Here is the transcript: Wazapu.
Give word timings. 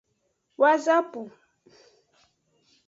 Wazapu. 0.61 1.21